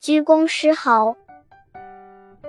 [0.00, 1.14] 鞠躬狮猴。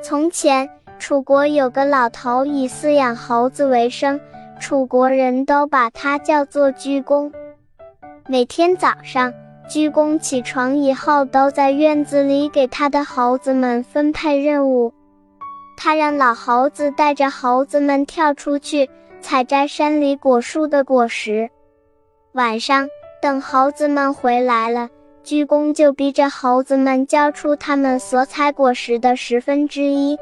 [0.01, 4.17] 从前，楚国有个老头以饲养猴子为生，
[4.57, 7.29] 楚国人都把他叫做鞠躬。
[8.25, 9.33] 每天早上，
[9.67, 14.93] 鞠躬起床以后，都在院子里给他的猴子们分配任务。
[15.75, 18.89] 他让老猴子带着猴子们跳出去
[19.19, 21.49] 采摘山里果树的果实。
[22.31, 22.87] 晚上，
[23.21, 24.87] 等猴子们回来了。
[25.23, 30.17] 鞠躬就逼着猴子们交出他们所采果实的十分之一。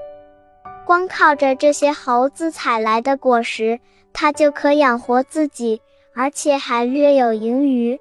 [0.86, 3.80] 光靠着这些猴子采来的果实，
[4.12, 5.82] 他就可养活自己，
[6.16, 8.00] 而且还略有盈余。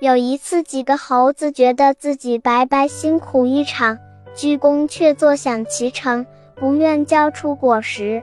[0.00, 3.98] 有一次，几个猴子觉得自己白白辛苦一场，
[4.34, 8.22] 鞠躬却坐享其成，不愿交出果实。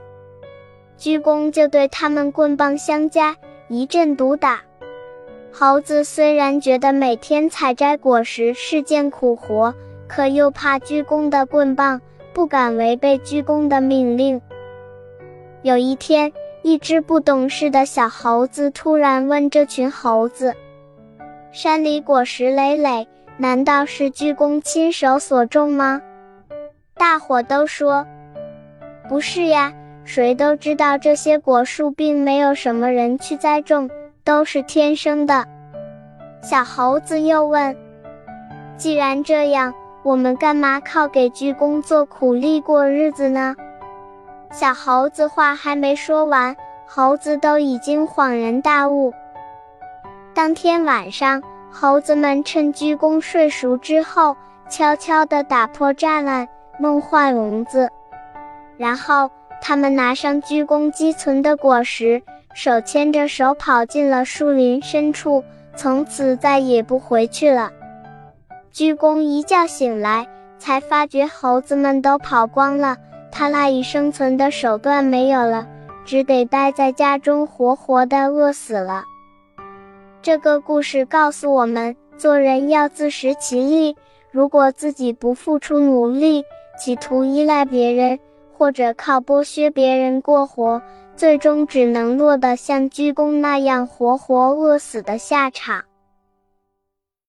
[0.96, 3.36] 鞠躬就对他们棍棒相加，
[3.68, 4.62] 一阵毒打。
[5.64, 9.72] 猴子虽然觉得每天采摘果实是件苦活，
[10.08, 12.00] 可又怕鞠躬的棍棒，
[12.32, 14.42] 不敢违背鞠躬的命令。
[15.62, 20.52] 有一天，一只不懂事的小猴子突然问这群猴子
[21.54, 23.06] ：“山里果实累累，
[23.36, 26.02] 难道是鞠躬亲手所种吗？”
[26.98, 28.04] 大伙都说
[29.08, 29.72] ：“不是呀，
[30.02, 33.88] 谁都知道这些果树并没有什么人去栽种。”
[34.24, 35.44] 都是天生的。
[36.42, 37.76] 小猴子又问
[38.76, 43.54] ：“既然这样，我们干嘛靠给鞠躬做苦力过日子呢？”
[44.50, 49.14] 小猴子话还没说完，猴子都已经恍然大悟。
[50.34, 51.40] 当天晚上，
[51.70, 54.36] 猴子们趁鞠躬睡熟之后，
[54.68, 56.48] 悄悄地打破栅栏，
[56.80, 57.88] 梦坏笼子。
[58.76, 62.20] 然后，他们拿上鞠躬积存的果实。
[62.54, 65.42] 手牵着手跑进了树林深处，
[65.74, 67.70] 从此再也不回去了。
[68.70, 70.26] 鞠躬一觉醒来，
[70.58, 72.96] 才发觉猴子们都跑光了，
[73.30, 75.66] 他赖以生存的手段没有了，
[76.04, 79.04] 只得待在家中，活活的饿死了。
[80.22, 83.96] 这个故事告诉我们，做人要自食其力，
[84.30, 86.44] 如果自己不付出努力，
[86.78, 88.18] 企图依赖别人，
[88.56, 90.80] 或者靠剥削别人过活。
[91.22, 95.84] 最终只能落得像鞠躬那样活活饿死的下场。